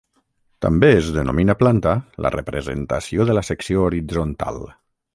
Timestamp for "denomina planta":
1.17-1.93